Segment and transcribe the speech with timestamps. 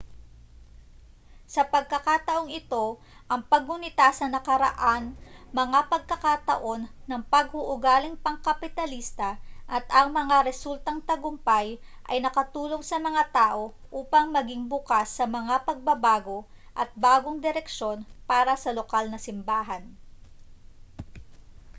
[1.53, 2.85] sa pagkakataong ito
[3.31, 5.05] ang paggunita sa nakaraang
[5.59, 9.29] mga pagkakataon ng pag-uugaling pangkapitalista
[9.75, 11.67] at ang mga resultang tagumpay
[12.11, 13.61] ay nakatulong sa mga tao
[13.99, 16.37] upang maging bukas sa mga pagbabago
[16.81, 17.97] at bagong direksyon
[18.29, 19.83] para sa lokal na simbahan